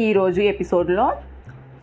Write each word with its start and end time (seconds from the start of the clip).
ఈరోజు 0.00 0.40
ఎపిసోడ్లో 0.40 1.12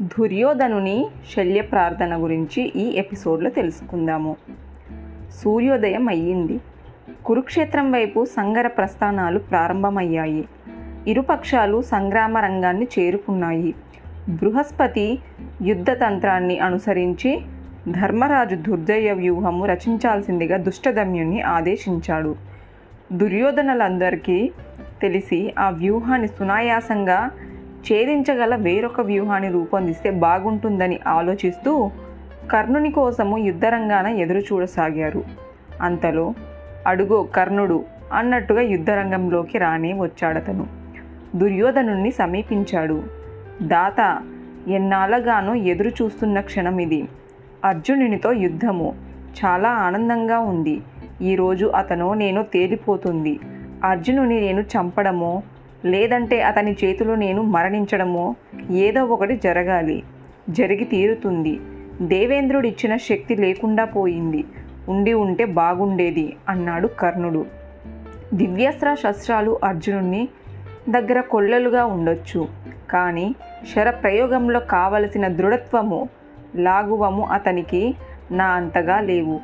దుర్యోధనుని 0.02 1.08
శల్య 1.36 1.62
ప్రార్థన 1.62 2.24
గురించి 2.24 2.64
ఈ 2.64 2.98
ఎపిసోడ్లో 2.98 3.50
తెలుసుకుందాము. 3.50 4.36
సూర్యోదయం 5.44 6.08
అయ్యింది. 6.08 6.60
కురుక్షేత్రం 7.26 7.92
వైపు 7.92 8.26
సంగర 8.26 8.68
ప్రస్థానాలు 8.68 9.40
ప్రారంభమయ్యాయి. 9.40 10.46
ఇరుపక్షాలు 11.08 11.82
సంగ్రామ 11.82 12.38
రంగాన్ని 12.38 12.88
చేరుకున్నాయి. 13.00 13.76
బృహస్పతి 14.30 15.20
యుద్ధతంత్రాన్ని 15.62 16.60
అనుసరించి 16.60 17.42
ధర్మరాజు 17.90 18.56
దుర్జయ 18.56 19.12
వ్యూహము 19.12 19.66
రచించాల్సిందిగా 19.66 20.58
దుష్టదమ్యుణ్ణి 20.58 21.42
ఆదేశించాడు. 21.42 22.36
దుర్యోధనులందరికీ 23.14 24.52
తెలిసి 25.02 25.54
ఆ 25.60 25.70
వ్యూహాన్ని 25.70 26.28
సునాయాసంగా 26.28 27.30
ఛేదించగల 27.94 28.56
వేరొక 28.56 29.02
వ్యూహాన్ని 29.02 29.50
రూపొందిస్తే 29.50 30.10
బాగుంటుందని 30.12 31.00
ఆలోచిస్తూ 31.08 31.92
కర్ణుని 32.52 32.92
కోసము 32.92 33.38
యుద్ధరంగాన 33.38 34.08
ఎదురు 34.08 34.40
చూడసాగారు 34.40 35.24
అంతలో 35.82 36.34
అడుగో 36.88 37.24
కర్ణుడు 37.24 37.86
అన్నట్టుగా 38.14 38.62
యుద్ధరంగంలోకి 38.62 39.58
రానే 39.58 39.94
వచ్చాడతను. 39.94 40.68
దుర్యోధనుణ్ణి 41.36 42.12
సమీపించాడు. 42.12 43.04
దాత 43.62 44.22
ఎన్నాళ్ళగానో 44.68 45.56
ఎదురు 45.56 45.90
చూస్తున్న 45.90 46.40
క్షణం 46.40 46.80
ఇది 46.80 47.08
అర్జునునితో 47.66 48.32
యుద్ధము. 48.32 48.96
చాలా 49.46 49.70
ఆనందంగా 49.70 50.40
ఉంది. 50.40 50.82
ఈరోజు 51.22 51.66
అతను 51.66 52.14
నేను 52.14 52.44
తేలిపోతుంది. 52.44 53.40
అర్జునుని 53.84 54.42
నేను 54.42 54.62
చంపడమో 54.62 55.44
లేదంటే 55.90 56.42
అతని 56.42 56.76
చేతిలో 56.84 57.16
నేను 57.16 57.42
మరణించడమో 57.42 58.36
ఏదో 58.72 59.04
ఒకటి 59.04 59.38
జరగాలి. 59.38 60.04
జరిగి 60.50 60.86
తీరుతుంది. 60.86 61.60
దేవేంద్రుడు 62.02 62.68
ఇచ్చిన 62.68 62.98
శక్తి 62.98 63.36
లేకుండా 63.36 63.86
పోయింది. 63.86 64.46
ఉండి 64.90 65.14
ఉంటే 65.14 65.46
బాగుండేది 65.46 66.36
అన్నాడు 66.50 66.88
కర్ణుడు. 66.88 67.46
దివ్యాస్త్ర 68.34 68.96
శస్త్రాలు 69.04 69.60
అర్జునుని 69.64 70.28
దగ్గర 70.90 71.22
కొల్లలుగా 71.22 71.86
ఉండొచ్చు. 71.86 72.48
కానీ 72.90 73.36
శరప్రయోగంలో 73.76 74.60
కావలసిన 74.60 75.28
దృఢత్వము 75.28 76.10
లాగువము 76.56 77.26
అతనికి 77.26 77.96
నా 78.32 78.46
అంతగా 78.46 79.00
లేవు. 79.00 79.40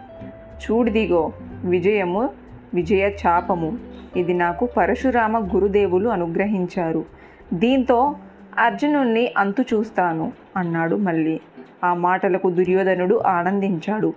చూడిదిగో 0.63 1.31
విజయము 1.63 2.29
విజయ 2.73 3.09
చాపము 3.09 3.77
ఇది 4.15 4.33
నాకు 4.33 4.69
పరశురామ 4.77 5.55
గురుదేవులు 5.55 6.09
అనుగ్రహించారు. 6.09 7.05
దీంతో 7.53 8.15
అర్జునుణ్ణి 8.59 9.33
అంతు 9.37 9.61
చూస్తాను 9.61 10.31
అన్నాడు 10.57 10.95
మళ్ళీ. 10.95 11.39
ఆ 11.83 11.93
మాటలకు 11.93 12.49
దుర్యోధనుడు 12.49 13.21
ఆనందించాడు. 13.27 14.13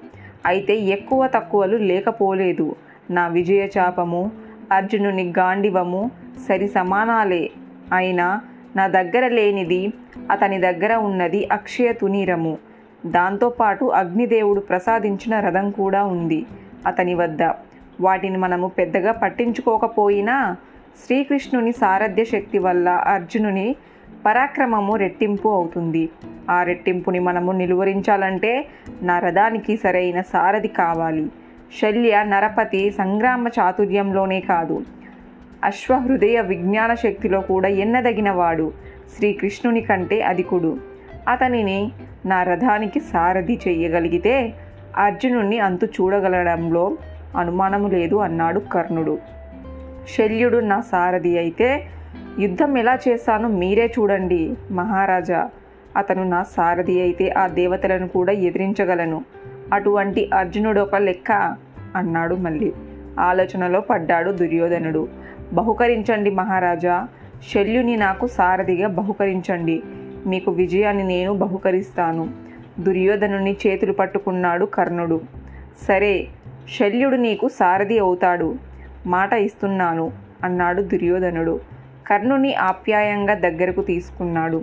అయితే 0.47 0.77
ఎక్కువ 0.77 1.27
తక్కువలు 1.27 1.77
లేకపోలేదు. 1.77 2.77
నా 3.11 3.29
విజయ 3.29 3.69
చాపము 3.79 4.31
అర్జునుని 4.73 5.33
గాండివము 5.39 6.11
సరి 6.49 6.69
సమానాలే. 6.69 7.51
అయినా 7.95 8.41
నా 8.77 8.87
దగ్గర 8.87 9.29
లేనిది 9.29 9.93
అతని 10.31 10.59
దగ్గర 10.59 10.95
ఉన్నది 10.95 11.49
అక్షయ 11.53 11.93
తునీరము. 11.93 12.59
దాంతోపాటు 13.07 13.85
అగ్నిదేవుడు 13.85 14.61
ప్రసాదించిన 14.61 15.41
రథం 15.41 15.71
కూడా 15.71 16.05
ఉంది 16.05 16.47
అతని 16.87 17.15
వద్ద. 17.15 17.43
వాటిని 18.01 18.39
మనము 18.39 18.69
పెద్దగా 18.69 19.13
పట్టించుకోకపోయినా 19.13 20.57
శ్రీకృష్ణుని 21.07 21.73
సారథ్య 21.73 22.25
శక్తి 22.25 22.59
వల్ల 22.59 22.89
అర్జునుని 22.89 23.77
పరాక్రమము 24.27 24.97
రెట్టింపు 24.97 25.49
అవుతుంది. 25.49 26.09
ఆ 26.51 26.63
రెట్టింపుని 26.63 27.19
మనము 27.19 27.53
నిలువరించాలంటే 27.53 28.67
నా 29.03 29.19
రథానికి 29.19 29.77
సరైన 29.77 30.21
సారథి 30.21 30.69
కావాలి. 30.69 31.29
శల్య 31.81 32.23
నరపతి 32.23 32.91
సంగ్రామ 32.91 33.49
చాతుర్యంలోనే 33.49 34.41
కాదు. 34.41 34.83
అశ్వహృదయ 35.65 36.41
విజ్ఞాన 36.41 36.95
శక్తిలో 36.95 37.41
కూడా 37.41 37.69
ఎన్నదగినవాడు 37.69 38.73
శ్రీకృష్ణుని 39.17 39.81
కంటే 39.81 40.23
అధికుడు. 40.23 40.79
అతనిని 41.29 41.93
నా 42.27 42.43
రథానికి 42.43 43.01
సారథి 43.01 43.61
చేయగలిగితే 43.69 44.55
అర్జునుణ్ణి 44.97 45.59
అంతు 45.59 45.85
చూడగలడంలో 45.87 46.97
అనుమానము 47.37 47.89
లేదు 47.89 48.17
అన్నాడు 48.17 48.61
కర్ణుడు. 48.61 49.19
శల్యుడు 50.19 50.59
నా 50.59 50.81
సారథి 50.81 51.39
అయితే 51.39 51.85
యుద్ధం 52.39 52.79
ఎలా 52.79 52.99
చేశానో 53.09 53.49
మీరే 53.49 53.87
చూడండి 53.87 54.57
మహారాజా. 54.71 55.51
అతను 55.97 56.25
నా 56.25 56.43
సారథి 56.43 57.01
అయితే 57.01 57.31
ఆ 57.31 57.47
దేవతలను 57.47 58.09
కూడా 58.09 58.33
ఎదిరించగలను. 58.33 59.25
అటువంటి 59.73 60.31
అర్జునుడు 60.35 60.81
ఒక 60.81 60.95
లెక్క 60.95 61.57
అన్నాడు 61.97 62.35
మళ్ళీ. 62.35 62.73
ఆలోచనలో 63.21 63.81
పడ్డాడు 63.81 64.31
దుర్యోధనుడు. 64.31 65.09
బహుకరించండి 65.53 66.31
మహారాజా. 66.31 67.09
శల్యుని 67.55 67.97
నాకు 67.97 68.27
సారథిగా 68.27 68.89
బహుకరించండి. 68.89 69.83
మీకు 70.27 70.51
విజయాన్ని 70.51 71.05
నేను 71.05 71.33
బహుకరిస్తాను. 71.33 72.29
దుర్యోధనుని 72.81 73.57
చేతులు 73.67 73.93
పట్టుకున్నాడు 73.93 74.65
కర్ణుడు. 74.65 75.21
సరే 75.89 76.27
శల్యుడు 76.69 77.17
నీకు 77.17 77.49
సారథి 77.49 77.99
అవుతాడు. 77.99 78.55
మాట 79.07 79.33
ఇస్తున్నాను 79.33 80.13
అన్నాడు 80.45 80.83
దుర్యోధనుడు. 80.83 81.61
కర్ణుని 82.07 82.55
ఆప్యాయంగా 82.55 83.35
దగ్గరకు 83.35 83.81
తీసుకున్నాడు. 83.81 84.63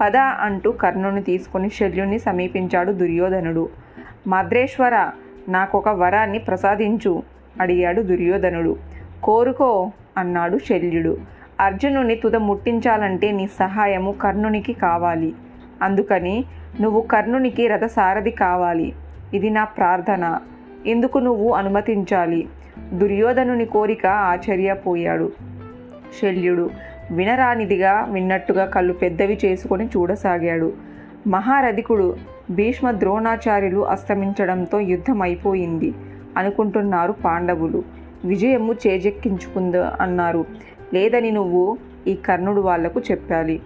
పద 0.00 0.16
అంటూ 0.16 0.72
కర్ణుని 0.72 1.22
తీసుకొని 1.22 1.70
శల్యుని 1.70 2.18
సమీపించాడు 2.18 2.92
దుర్యోధనుడు. 2.92 3.68
మద్రేశ్వర 4.26 5.10
నాకొక 5.48 5.88
వరాన్ని 5.88 6.38
ప్రసాదించు 6.38 7.22
అడిగాడు 7.60 8.02
దుర్యోధనుడు. 8.02 8.76
కోరుకో 9.22 9.92
అన్నాడు 10.18 10.58
శల్యుడు. 10.58 11.16
అర్జునుని 11.60 12.14
తుద 12.14 12.36
ముట్టించాలంటే 12.36 13.30
నీ 13.30 13.46
సహాయము 13.46 14.12
కర్ణునికి 14.12 14.72
కావాలి. 14.72 15.34
అందుకని 15.82 16.44
నువ్వు 16.80 17.00
కర్ణునికి 17.00 17.66
రథసారథి 17.66 18.30
కావాలి. 18.30 18.92
ఇది 19.34 19.50
నా 19.50 19.64
ప్రార్థన. 19.64 20.38
ఇందుకు 20.86 21.18
నువ్వు 21.18 21.52
అనుమతించాలి? 21.52 22.48
దుర్యోధనుని 22.92 23.64
కోరిక 23.64 24.06
ఆశ్చర్యపోయాడు. 24.06 25.32
శల్యుడు 26.22 26.70
వినరానిదిగా 27.10 28.06
విన్నట్టుగా 28.10 28.64
కళ్ళు 28.64 28.92
పెద్దవి 28.92 29.38
చేసుకొని 29.44 29.86
చూడసాగాడు. 29.86 30.72
మహారధికుడు 31.26 32.16
భీష్మ 32.50 32.90
ద్రోణాచార్యులు 32.90 33.86
అస్తమించడంతో 33.86 34.80
యుద్ధం 34.80 35.22
అయిపోయింది 35.22 35.94
అనుకుంటున్నారు 36.36 37.12
పాండవులు. 37.12 37.82
విజయము 38.24 38.72
చేజెక్కించుకుందా 38.72 39.96
అన్నారు. 40.00 40.44
లేదని 40.94 41.30
నువ్వు 41.30 41.78
ఈ 42.06 42.14
కర్ణుడు 42.14 42.60
వాళ్ళకు 42.60 43.00
చెప్పాలి. 43.10 43.60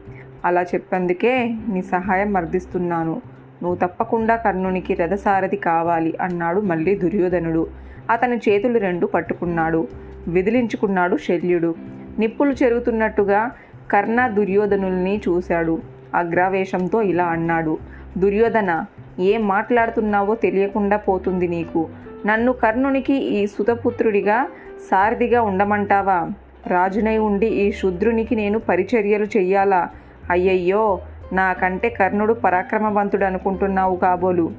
అలా 0.45 0.63
చెప్పేందుకే 0.63 1.55
నీ 1.69 1.83
సహాయం 1.83 2.33
మర్దిస్తున్నాను 2.33 3.23
నువ్వు 3.63 3.77
తప్పకుండా 3.77 4.37
కర్ణునికి 4.37 4.95
రథసారథి 4.95 5.57
కావాలి 5.57 6.15
అన్నాడు 6.21 6.61
మళ్ళీ 6.61 6.95
దుర్యోధనుడు. 6.95 7.67
అతని 8.11 8.37
చేతులు 8.37 8.79
రెండు 8.79 9.07
పట్టుకున్నాడు. 9.07 9.89
విదిలించుకున్నాడు 10.29 11.17
శల్యుడు. 11.17 11.75
నిప్పులు 12.19 12.53
చెరుగుతున్నట్టుగా 12.53 13.51
కర్ణ 13.91 14.27
దుర్యోధనుల్ని 14.27 15.21
చూశాడు. 15.29 15.83
అగ్రావేశంతో 16.15 17.03
ఇలా 17.03 17.25
అన్నాడు. 17.25 17.79
దుర్యోధన 18.19 18.85
ఏం 19.21 19.49
మాట్లాడుతున్నావో 19.49 20.35
తెలియకుండా 20.35 20.97
పోతుంది 20.97 21.49
నీకు. 21.49 21.89
నన్ను 22.27 22.53
కర్ణునికి 22.53 23.15
ఈ 23.15 23.47
సుతపుత్రుడిగా 23.47 24.49
సారథిగా 24.91 25.43
ఉండమంటావా? 25.43 26.31
రాజునై 26.67 27.19
ఉండి 27.19 27.47
ఈ 27.47 27.73
శుద్రునికి 27.73 28.37
నేను 28.37 28.59
పరిచర్యలు 28.59 29.25
చెయ్యాలా? 29.25 29.89
అయ్యయ్యో! 30.31 31.01
నాకంటే 31.33 31.89
కర్ణుడు 31.89 32.33
పరాక్రమవంతుడు 32.35 33.25
అనుకుంటున్నావు 33.25 33.97
కాబోలు. 33.97 34.53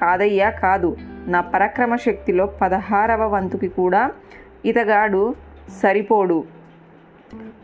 కాదయ్యా 0.00 0.50
కాదు. 0.50 0.96
నా 1.26 1.40
పరాక్రమ 1.40 1.96
శక్తిలో 1.96 2.46
పదహారవ 2.46 3.34
వంతుకి 3.34 3.68
కూడా 3.68 4.10
ఇతగాడు 4.64 5.34
సరిపోడు. 5.82 6.44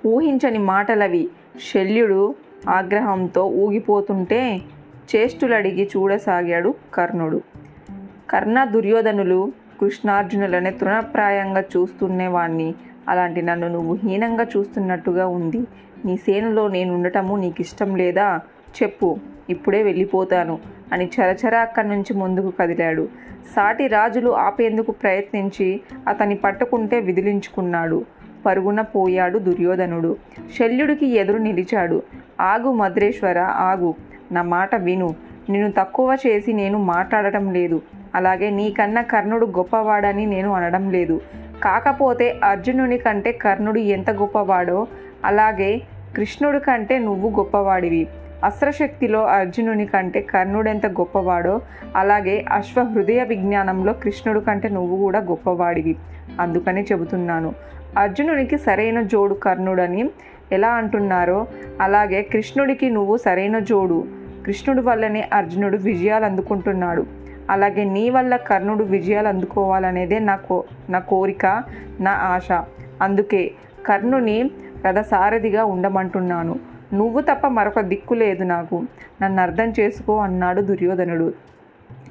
ఊహించని 0.06 0.59
మాటలవి. 0.59 1.31
శల్యుడు 1.75 2.35
ఆగ్రహంతో 2.69 3.47
ఊగిపోతుంటే 3.47 4.61
చేష్టులడిగి 5.17 5.91
చూడసాగాడు 5.97 6.75
కర్ణుడు. 6.94 7.41
కర్ణ 8.31 8.65
దుర్యోధనులు 8.65 9.53
కృష్ణార్జునులనే 9.81 10.70
తృణప్రాయంగా 10.70 11.61
చూస్తున్నేవాణ్ణి 11.61 12.75
అలాంటి 13.08 13.43
నన్ను 13.43 13.69
నువ్వు 13.69 13.94
హీనంగా 13.94 14.47
చూస్తున్నట్టుగా 14.56 15.26
ఉంది. 15.26 15.67
నీ 16.04 16.16
సేనలో 16.16 16.69
నేను 16.69 16.94
ఉండటము 16.94 17.37
నీకు 17.37 17.60
ఇష్టం 17.60 17.96
లేదా? 17.96 18.40
చెప్పు 18.82 19.16
ఇప్పుడే 19.50 19.82
వెళ్ళిపోతాను 19.82 20.58
అని 20.93 21.10
చరచర 21.20 21.56
అక్కడి 21.56 21.88
నుంచి 21.88 22.14
ముందుకు 22.14 22.52
కదిలాడు. 22.60 23.08
సాటి 23.56 23.87
రాజులు 23.87 24.31
ఆపేందుకు 24.31 24.93
ప్రయత్నించి 24.93 25.81
అతన్ని 26.08 26.34
పట్టుకుంటే 26.34 27.00
విదిలించుకున్నాడు. 27.00 28.04
పరుగున 28.46 28.81
పోయాడు 28.81 29.38
దుర్యోధనుడు. 29.38 30.16
శల్యుడికి 30.58 31.06
ఎదురు 31.06 31.38
నిలిచాడు. 31.38 32.02
ఆగు 32.40 32.72
మద్రేశ్వర 32.72 33.38
ఆగు. 33.38 33.94
నా 34.32 34.43
మాట 34.43 34.75
విను. 34.75 35.14
నిన్ను 35.50 35.72
తక్కువ 35.78 36.16
చేసి 36.26 36.52
నేను 36.52 36.78
మాట్లాడటం 36.78 37.52
లేదు. 37.52 37.82
అలాగే 38.14 38.50
నీకన్నా 38.50 39.02
కర్ణుడు 39.02 39.46
గొప్పవాడని 39.46 40.26
నేను 40.26 40.52
అనడం 40.52 40.90
లేదు. 40.90 41.20
కాకపోతే 41.64 42.40
అర్జునుని 42.44 42.98
కంటే 42.98 43.32
కర్ణుడు 43.32 43.78
ఎంత 43.78 44.10
గొప్పవాడో 44.10 44.87
అలాగే 45.25 45.81
కృష్ణుడి 46.17 46.61
కంటే 46.61 46.99
నువ్వు 46.99 47.29
గొప్పవాడివి. 47.31 48.09
అస్త్రశక్తిలో 48.44 49.25
అర్జునుని 49.25 49.87
కంటే 49.87 50.20
కర్ణుడెంత 50.20 50.87
గొప్పవాడో 50.87 51.61
అలాగే 51.97 52.44
అశ్వ 52.53 52.82
హృదయ 52.82 53.25
విజ్ఞానంలో 53.25 53.93
కృష్ణుడు 53.93 54.41
కంటే 54.41 54.69
నువ్వు 54.69 54.97
కూడా 54.97 55.19
గొప్పవాడివి 55.19 55.97
అందుకని 56.41 56.82
చెబుతున్నాను. 56.82 57.55
అర్జునునికి 57.99 58.59
సరైన 58.59 59.00
జోడు 59.03 59.35
కర్ణుడని 59.35 60.11
ఎలా 60.53 60.69
అంటున్నారో 60.69 61.47
అలాగే 61.81 62.23
కృష్ణుడికి 62.23 62.91
నువ్వు 62.91 63.17
సరైన 63.17 63.58
జోడు. 63.58 64.05
కృష్ణుడి 64.47 64.81
వల్లనే 64.81 65.29
అర్జునుడు 65.32 65.76
విజయాలు 65.76 66.25
అందుకుంటున్నాడు. 66.25 67.06
అలాగే 67.50 67.85
నీ 67.85 68.11
వల్ల 68.11 68.37
కర్ణుడు 68.37 68.85
విజయాలు 68.85 69.29
అందుకోవాలనేదే 69.29 70.19
నా 70.19 70.37
కో 70.37 70.65
నా 70.91 70.99
కోరిక 70.99 71.47
నా 72.00 72.11
ఆశ. 72.11 72.65
అందుకే 73.03 73.50
కర్ణుని 73.87 74.50
రథసారథిగా 74.87 75.64
ఉండమంటున్నాను. 75.64 76.58
నువ్వు 76.93 77.20
తప్ప 77.20 77.46
మరొక 77.46 77.81
దిక్కు 77.81 78.14
లేదు 78.14 78.44
నాకు. 78.44 78.82
నన్ను 79.23 79.43
అర్థం 79.43 79.73
చేసుకో 79.81 80.17
అన్నాడు 80.17 80.61
దుర్యోధనుడు. 80.61 81.32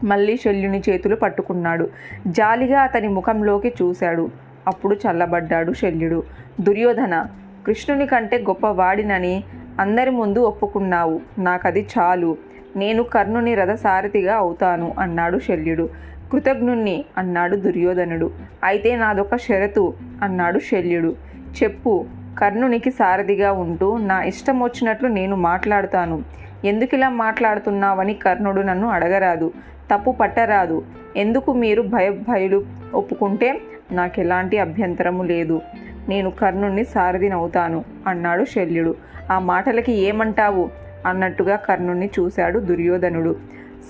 మళ్ళీ 0.03 0.37
శల్యుని 0.37 0.83
చేతులు 0.89 1.15
పట్టుకున్నాడు. 1.15 1.89
జాలిగా 2.27 2.81
అతని 2.81 3.07
ముఖంలోకి 3.07 3.73
చూశాడు. 3.81 4.29
అప్పుడు 4.67 4.95
చల్లబడ్డాడు 4.95 5.73
శల్యుడు. 5.73 6.23
దుర్యోధన 6.61 7.27
కృష్ణుని 7.67 8.07
కంటే 8.07 8.37
గొప్పవాడినని 8.37 9.43
అందరి 9.79 10.11
ముందు 10.11 10.39
ఒప్పుకున్నావు. 10.39 11.21
నాకది 11.39 11.87
చాలు. 11.97 12.37
నేను 12.75 13.03
కర్ణుని 13.03 13.55
రథసారథిగా 13.55 14.35
అవుతాను 14.35 14.93
అన్నాడు 14.99 15.39
శల్యుడు. 15.39 15.89
కృతజ్ఞుణ్ణి 16.31 17.05
అన్నాడు 17.17 17.55
దుర్యోధనుడు. 17.55 18.31
అయితే 18.63 18.95
నాదొక 18.95 19.35
షరతు 19.35 19.93
అన్నాడు 20.21 20.59
శల్యుడు. 20.59 21.15
చెప్పు 21.63 22.05
కర్ణునికి 22.39 22.91
సారథిగా 22.91 23.51
ఉంటూ 23.51 23.97
నా 23.97 24.23
ఇష్టం 24.23 24.63
వచ్చినట్లు 24.63 25.07
నేను 25.07 25.35
మాట్లాడుతాను. 25.35 26.23
ఎందుకు 26.65 26.95
ఇలా 26.95 27.09
మాట్లాడుతున్నావని 27.09 28.13
కర్ణుడు 28.13 28.61
నన్ను 28.61 28.87
అడగరాదు. 28.87 29.53
తప్పు 29.93 30.11
పట్టరాదు. 30.11 30.83
ఎందుకు 31.17 31.53
మీరు 31.53 31.81
భయభయులు 31.81 32.65
ఒప్పుకుంటే 32.93 33.61
నాకు 33.91 34.19
ఎలాంటి 34.19 34.57
అభ్యంతరము 34.57 35.23
లేదు. 35.23 35.61
నేను 36.09 36.31
కర్ణుణ్ణి 36.31 36.83
సారథినవుతాను 36.83 37.85
అన్నాడు 38.07 38.45
శల్యుడు. 38.45 38.95
ఆ 39.31 39.39
మాటలకి 39.39 39.91
ఏమంటావు? 39.91 40.69
అన్నట్టుగా 41.05 41.55
కర్ణుణ్ణి 41.55 42.09
చూశాడు 42.19 42.59
దుర్యోధనుడు. 42.59 43.35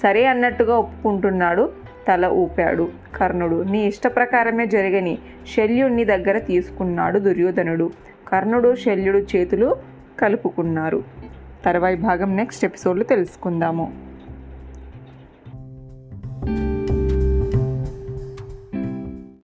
సరే 0.04 0.26
అన్నట్టుగా 0.26 0.78
ఒప్పుకుంటున్నాడు 0.78 1.70
తల 2.07 2.25
ఊపాడు. 2.25 2.89
కర్ణుడు 3.15 3.63
నీ 3.63 3.88
ఇష్ట 3.88 4.07
ప్రకారమే 4.07 4.65
జరిగని 4.65 5.18
శల్యుణ్ణి 5.57 6.06
దగ్గర 6.06 6.38
తీసుకున్నాడు 6.38 7.19
దుర్యోధనుడు. 7.19 7.92
కర్ణుడు 8.27 8.75
శల్యుడు 8.75 9.18
చేతులు 9.18 9.75
కలుపుకున్నారు. 10.19 11.03
తర్వాయి 11.65 11.95
భాగం 11.95 12.36
నెక్స్ట్ 12.36 12.65
ఎపిసోడ్లో 12.65 13.03
తెలుసుకుందాము. 13.03 14.11